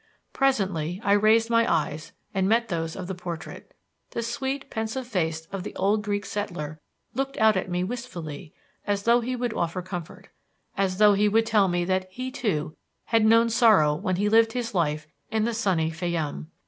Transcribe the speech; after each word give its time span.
Presently 0.33 0.99
I 1.03 1.11
raised 1.11 1.51
my 1.51 1.71
eyes 1.71 2.11
and 2.33 2.49
met 2.49 2.69
those 2.69 2.95
of 2.95 3.05
the 3.05 3.13
portrait. 3.13 3.71
The 4.09 4.23
sweet, 4.23 4.71
pensive 4.71 5.05
face 5.05 5.45
of 5.51 5.61
the 5.61 5.75
old 5.75 6.01
Greek 6.01 6.25
settler 6.25 6.79
looked 7.13 7.37
out 7.37 7.55
at 7.55 7.69
me 7.69 7.83
wistfully 7.83 8.51
as 8.87 9.03
though 9.03 9.21
he 9.21 9.35
would 9.35 9.53
offer 9.53 9.83
comfort; 9.83 10.29
as 10.75 10.97
though 10.97 11.13
he 11.13 11.29
would 11.29 11.45
tell 11.45 11.67
me 11.67 11.85
that 11.85 12.09
he, 12.11 12.31
too, 12.31 12.75
had 13.05 13.23
known 13.23 13.51
sorrow 13.51 13.93
when 13.93 14.15
he 14.15 14.27
lived 14.27 14.53
his 14.53 14.73
life 14.73 15.05
in 15.29 15.43
the 15.43 15.53
sunny 15.53 15.91
Fayyum. 15.91 16.47